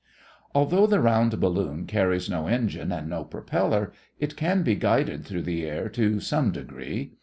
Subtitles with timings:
[0.55, 5.43] Although a round balloon carries no engine and no propeller, it can be guided through
[5.43, 7.13] the air to some degree.